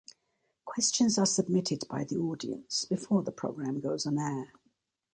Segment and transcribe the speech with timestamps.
[0.65, 4.51] Questions are submitted by the audience before the programme goes on air.